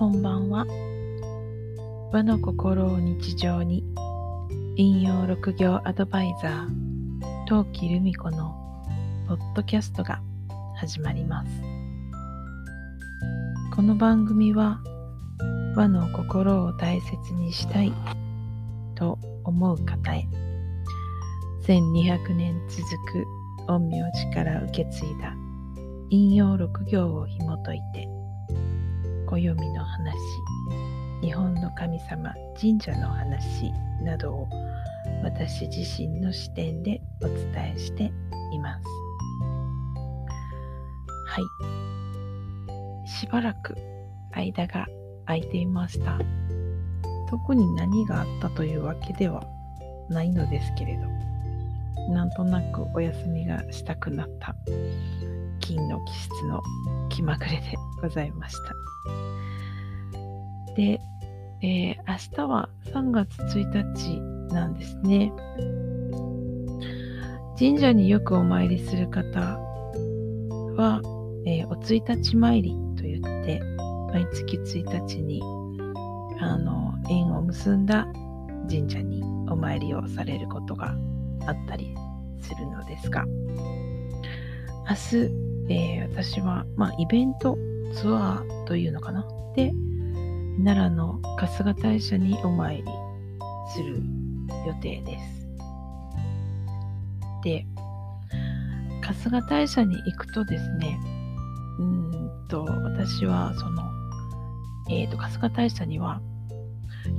[0.00, 0.64] こんばんは。
[2.10, 3.84] 和の心を日常に
[4.76, 8.56] 引用六行アドバイザー陶器留美子の
[9.28, 10.22] ポッドキャストが
[10.74, 11.50] 始まります。
[13.76, 14.80] この番組は
[15.76, 17.92] 和の心を大切にしたい
[18.94, 20.26] と思う方へ
[21.66, 23.26] 1200年続く
[23.66, 25.36] 陰陽師から受け継いだ
[26.08, 28.08] 引用六行を紐解いて
[29.30, 30.16] 暦の話
[31.22, 33.72] 日本の神様神社の話
[34.02, 34.48] などを
[35.22, 38.10] 私自身の視点でお伝えして
[38.52, 38.84] います。
[41.26, 41.40] は
[43.04, 43.08] い。
[43.08, 43.76] しばらく
[44.32, 44.86] 間が
[45.26, 46.18] 空いていました。
[47.28, 49.44] 特に何があったというわけでは
[50.08, 54.56] ないのですけれどなんとなくお休みがしたくなった。
[55.60, 56.62] 金の気質の
[57.08, 58.74] 気まぐれでございました。
[60.74, 61.00] で、
[61.62, 64.20] えー、明日は3月1日
[64.52, 65.32] なんですね。
[67.58, 71.02] 神社によくお参りする方は、
[71.44, 73.60] えー、お1日参りと言って、
[74.12, 75.42] 毎月1日に
[76.40, 78.06] あの縁を結んだ
[78.68, 80.94] 神社にお参りをされることが
[81.46, 81.94] あったり
[82.40, 83.24] するのですが、
[84.90, 85.16] 明日、
[85.68, 87.56] えー、私は、まあ、イベント、
[87.94, 89.24] ツアーというのかな？
[89.54, 89.72] で、
[90.64, 92.84] 奈良の春日大社にお参り
[93.72, 94.02] する
[94.66, 95.46] 予定です。
[97.44, 97.64] で、
[99.00, 100.98] 春日大社に行くとですね、
[101.78, 103.84] うんと、私はその、
[104.90, 106.20] えっ、ー、と、春日大社には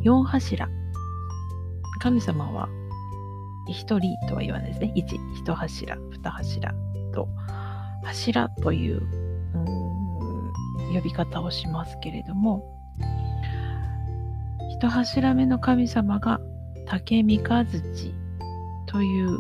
[0.04, 0.68] 4柱、
[2.02, 2.68] 神様は
[3.70, 4.94] 1人とは言わないですね。
[4.94, 6.74] 1、1柱、2柱
[7.14, 7.30] と、
[8.04, 9.02] 柱という、
[10.94, 12.64] 呼び方をしますけれども、
[14.70, 16.42] 一柱目の神様が
[16.88, 18.14] 竹三日月
[18.88, 19.38] という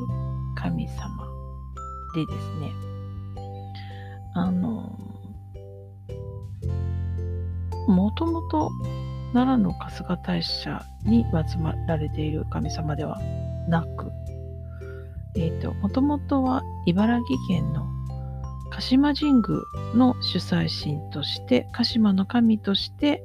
[0.55, 1.27] 神様
[2.16, 2.71] でですね、
[4.33, 4.97] あの、
[7.88, 8.71] もともと
[9.33, 13.19] 奈良の春日大社に祀られている神様では
[13.67, 14.11] なく、
[15.35, 17.91] えっ、ー、と、もともとは茨城県の
[18.71, 19.43] 鹿島神宮
[19.93, 23.21] の主催神として、鹿島の神として、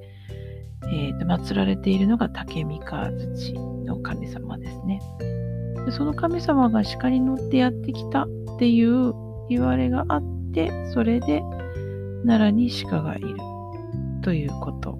[0.92, 5.00] えーと、祀られているのが竹三日土の神様ですね
[5.86, 5.92] で。
[5.92, 9.14] その神様が鹿に乗ってやってきたっていう
[9.48, 11.42] 言われがあって、それで
[12.26, 13.36] 奈良に鹿がいる
[14.22, 14.98] ということ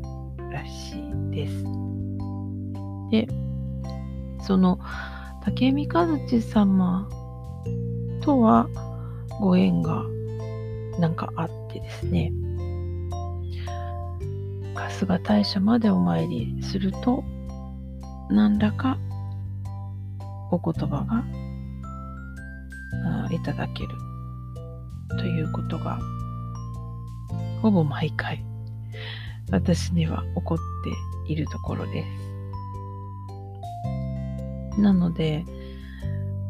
[0.51, 1.65] らしいです。
[3.11, 3.29] で、
[4.43, 4.79] その
[5.45, 7.09] 竹三日土様
[8.21, 8.69] とは
[9.41, 10.05] ご縁が
[10.99, 12.33] なんかあってですね
[14.75, 17.25] 春日大社までお参りすると
[18.31, 18.99] 何らか
[20.51, 21.25] お言葉が
[23.31, 23.89] いただける
[25.19, 25.99] ということが
[27.63, 28.45] ほぼ毎回
[29.51, 30.59] 私には起こっ
[31.27, 32.05] ているところで
[34.75, 34.81] す。
[34.81, 35.45] なので、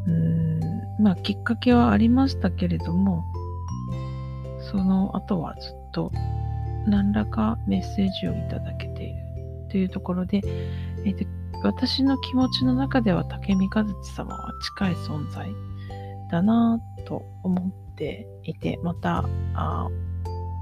[0.07, 0.59] うん、
[0.99, 3.23] まあきっかけはありましたけれども、
[4.71, 6.11] その後はずっと
[6.87, 9.15] 何らかメッセージをいただけている
[9.69, 10.41] というところで、
[11.05, 11.27] えー、
[11.63, 15.49] 私の気持ちの中では竹見和地様は近い存在
[16.31, 19.87] だなと思っていて、またあ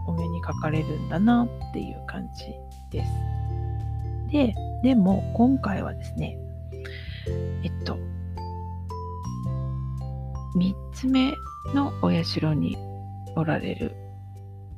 [0.08, 2.46] お目にかかれるんだなっていう感じ
[2.92, 3.12] です。
[4.32, 6.38] で、でも今回はですね、
[7.64, 7.98] えっと、
[10.56, 11.34] 3つ目
[11.74, 12.78] のお社に
[13.35, 13.96] おられる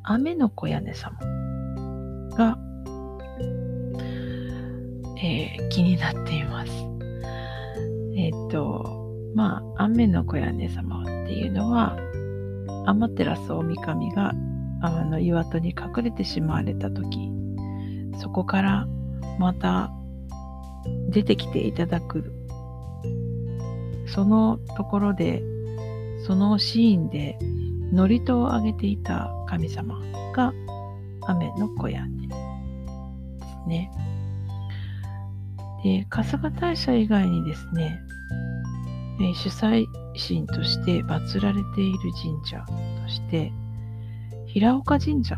[0.03, 1.17] 雨の子屋根様
[2.35, 2.57] が、
[5.21, 6.71] えー、気になっています。
[8.15, 11.97] えっ、ー、と、まあ、雨の子屋根様っていうのは、
[12.87, 14.33] 天照大神が
[14.81, 17.31] 天の岩戸に隠れてしまわれた時
[18.19, 18.87] そこから
[19.39, 19.91] また
[21.09, 22.31] 出てきていただく
[24.07, 25.43] そのところで
[26.25, 27.37] そのシーンで
[27.91, 29.99] 祝詞をあげていた神様
[30.33, 30.53] が
[31.27, 33.91] 雨の子屋根ですね。
[35.83, 37.99] で、春日大社以外にですね、
[39.35, 39.85] 主催
[40.15, 42.63] 神として祀られている神社
[43.03, 43.51] として、
[44.45, 45.37] 平岡神社、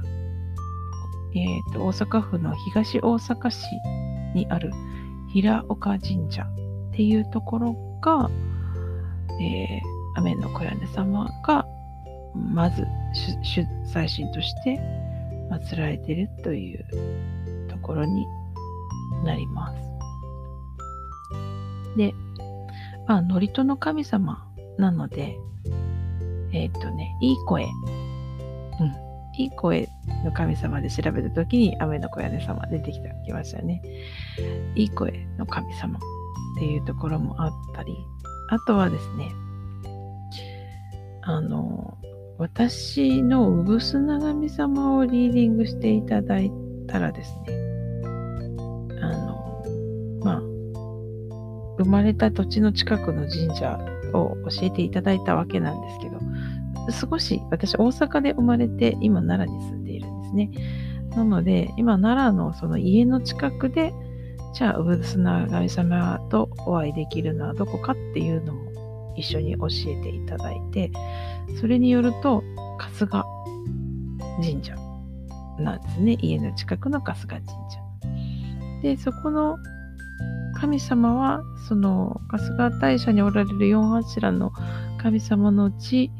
[1.35, 3.65] えーと、大阪府の東大阪市
[4.33, 4.71] にある
[5.33, 6.55] 平岡神社っ
[6.91, 8.29] ていうところが、
[9.39, 11.65] えー、雨の小屋根様が
[12.35, 12.85] まず
[13.43, 13.61] 主
[13.93, 14.79] 催神として
[15.51, 16.85] 祀られているという
[17.69, 18.25] ところに
[19.23, 19.89] なります。
[21.97, 22.13] で、
[23.07, 24.47] まあ、祝詞の神様
[24.77, 25.37] なので、
[26.53, 27.63] えっ、ー、とね、いい声。
[27.63, 28.95] うん。
[29.37, 29.87] いい声
[30.23, 33.81] の神様で調べたときに、雨の小屋根様出てきた、きましたね。
[34.75, 36.01] いい声の神様っ
[36.57, 37.95] ていうところもあったり、
[38.49, 39.31] あとはですね、
[41.21, 41.97] あの、
[42.39, 46.49] 私のうぶすな神様をリーディングしていただい
[46.87, 47.53] たらですね、
[49.01, 49.63] あの、
[50.23, 50.39] まあ、
[51.77, 53.77] 生まれた土地の近くの神社
[54.13, 60.49] を教えていただいたわけなんですけど、少し私大阪で生まれて今奈良に住んでいるんですね。
[61.17, 63.93] なので今奈良のその家の近くで
[64.53, 68.58] じゃあ、ウブスナ神様とお会いできるのはどこかっていうのも
[69.19, 70.91] 一緒に教えていただいて、
[71.59, 72.43] それによると、
[72.77, 73.25] 春日
[74.41, 74.75] 神社
[75.59, 76.17] なんですね。
[76.21, 77.79] 家の近くの春日神社。
[78.81, 79.57] で、そこの
[80.55, 84.51] 神様は、その春日大社におられる四柱の
[84.97, 86.11] 神様のうち、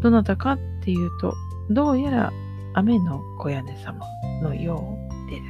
[0.00, 1.34] どなたかっていうと、
[1.70, 2.32] どうやら
[2.74, 4.00] 雨の小屋根様
[4.42, 5.40] のようで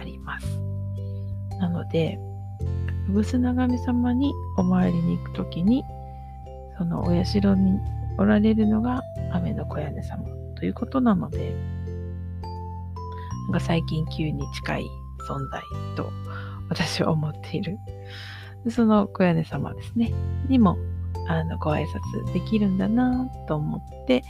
[0.00, 0.58] あります。
[1.60, 2.18] なので、
[3.08, 5.82] うぶすな神様にお参りに行くときに、
[6.82, 7.78] そのお社に
[8.18, 10.24] おられるのが雨の小屋根様
[10.56, 11.54] ということなので、
[12.42, 14.86] なんか最近急に近い
[15.28, 15.62] 存在
[15.96, 16.10] と
[16.68, 17.78] 私は思っている。
[18.68, 20.12] その小屋根様ですね、
[20.48, 20.76] にも
[21.28, 24.24] あのご挨拶できるんだなと思って、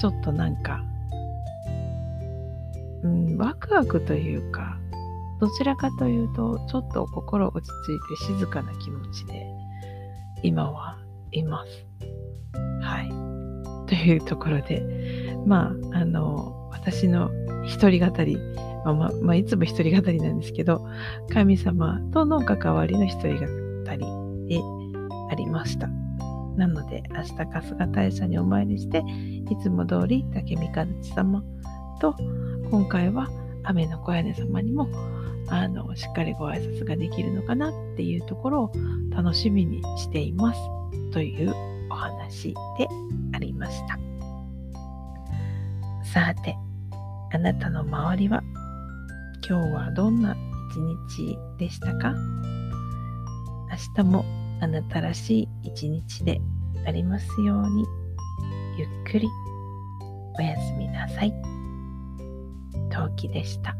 [0.00, 0.82] ちょっとなんか、
[3.04, 4.76] うん、ワクワクというか、
[5.38, 9.46] どちらかというと、ちょっと心落ち着いて静かな気持ちで、
[10.42, 11.86] 今はいます。
[12.82, 13.08] はい。
[13.88, 14.82] というところで、
[15.46, 17.30] まあ、あの、私の
[17.64, 18.36] 一人語り、
[18.84, 20.86] まあ、まあ、いつも一人語りなんですけど、
[21.32, 23.36] 神様との関わりの一人語
[24.46, 24.60] りで
[25.30, 25.88] ありました。
[26.56, 31.44] なので、明日春日大社にお参りして、いつも通り竹三和様
[32.00, 32.14] と、
[32.70, 33.28] 今回は
[33.64, 34.88] 雨の小屋根様にも
[35.48, 38.72] あのしっかりご挨拶ができるのかなっていうところを
[39.10, 40.60] 楽しみにしています
[41.16, 41.54] という
[41.88, 42.86] お話で
[43.32, 43.98] ありました
[46.04, 46.54] さて
[47.32, 48.42] あなたの周りは
[49.48, 50.36] 今日はどんな
[50.70, 50.76] 一
[51.24, 52.12] 日でしたか？
[53.96, 54.26] 明日も
[54.60, 56.38] あなたらしい一日で
[56.86, 57.86] ありますように
[58.76, 59.26] ゆっくり
[60.38, 61.32] おやすみなさい。
[62.90, 63.74] 陶器でした。